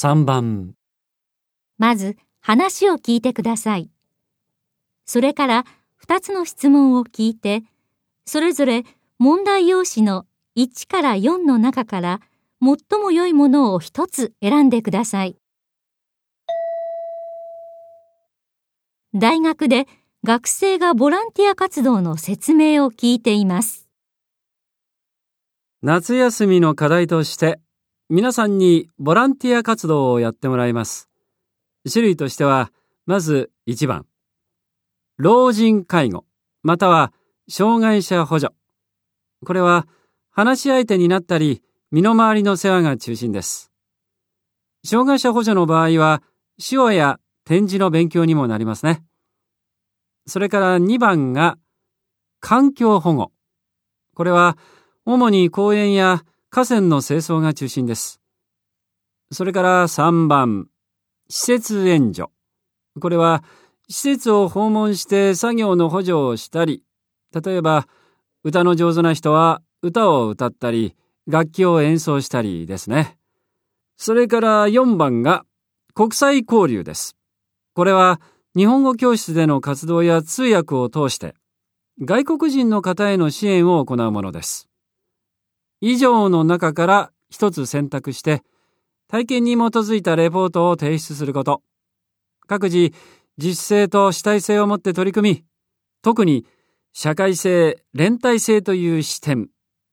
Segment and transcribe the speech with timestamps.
[0.00, 0.74] 3番、
[1.76, 3.90] まず話を聞いてください。
[5.06, 5.64] それから
[6.06, 7.64] 2つの質問を聞いて、
[8.24, 8.84] それぞれ
[9.18, 10.24] 問題用紙の
[10.56, 12.20] 1から4の中から
[12.62, 15.36] 最も良いものを1つ選んでください。
[19.14, 19.88] 大学で
[20.22, 23.88] 学生がボランティア活動の説明を聞いています。
[25.82, 27.58] 夏休みの課題として
[28.10, 31.10] 皆さんにボランティア活動をやってもらいます。
[31.92, 32.72] 種類としては、
[33.04, 34.06] まず1番。
[35.18, 36.24] 老人介護、
[36.62, 37.12] または
[37.50, 38.54] 障害者補助。
[39.44, 39.86] これは
[40.30, 43.70] 話し相手になったり、身の回りの世話が中心です。
[44.86, 46.22] 障害者補助の場合は、
[46.58, 49.04] 手話や展示の勉強にもなりますね。
[50.26, 51.58] それから2番が
[52.40, 53.32] 環境保護。
[54.14, 54.56] これは
[55.04, 58.20] 主に公園や河川の清掃が中心です。
[59.30, 60.68] それから3番、
[61.28, 62.30] 施設援助。
[62.98, 63.44] これは
[63.90, 66.82] 施設を訪問して作業の補助をしたり、
[67.34, 67.86] 例えば
[68.44, 70.96] 歌の上手な人は歌を歌ったり、
[71.26, 73.18] 楽器を演奏したりですね。
[73.98, 75.44] それから4番が
[75.94, 77.14] 国際交流です。
[77.74, 78.22] これは
[78.56, 81.34] 日本語教室での活動や通訳を通して
[82.00, 84.68] 外国人の方への支援を行うものです。
[85.80, 88.42] 以上の中から一つ選択して
[89.08, 91.62] 体験に基づいたレポートを提出すること。
[92.46, 92.92] 各自
[93.38, 95.44] 実性と主体性を持って取り組み、
[96.02, 96.46] 特に
[96.92, 99.48] 社会性、連帯性という視点、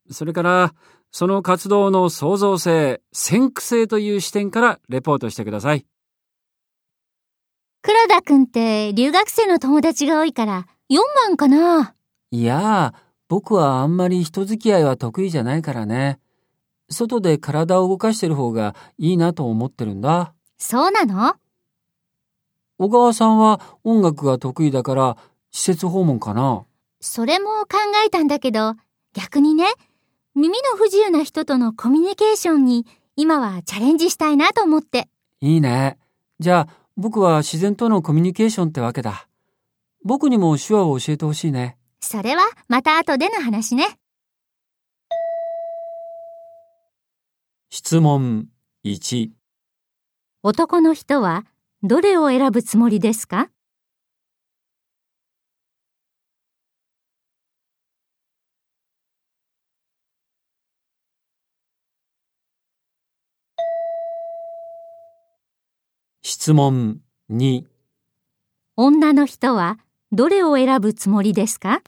[0.09, 0.73] それから
[1.11, 5.85] その活動の創造性、先駆性という視点からレポートしてください。
[7.81, 10.97] 黒田くんって留学生の友達が多いから4
[11.27, 11.95] 番かな
[12.31, 12.93] いやあ、
[13.27, 16.19] 僕はあんまり人付き合いは得意じゃないからね。
[16.89, 20.33] 外で体を動かしてる方がいいなと思ってるんだ。
[20.57, 21.35] そうなの？
[22.77, 25.17] 小川さんは音楽が得意だから
[25.49, 26.65] 施設訪問かな？
[26.99, 28.75] それも考えたんだけど、
[29.13, 29.65] 逆にね、
[30.35, 35.07] 耳の不自由な人とのコミュニケーションに今はチャレンジしたいなと思って。
[35.41, 35.97] いいね。
[36.39, 39.27] じゃあ僕は自然とのコミュニケーションってわけだ。
[40.03, 41.77] 僕にも手話を教えてほしいね。
[42.05, 43.97] それはまた後での話ね。
[47.71, 48.47] 質問
[48.85, 49.31] 1、
[50.43, 51.45] 男の人は
[51.81, 53.49] どれを選ぶつもりですか？
[66.21, 67.01] 質問
[67.31, 67.63] 2、
[68.77, 69.79] 女の人は
[70.11, 71.81] どれを選ぶつもりですか？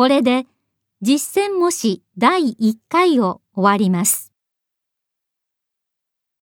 [0.00, 0.46] これで
[1.02, 4.29] 実践模試第1回を終わります。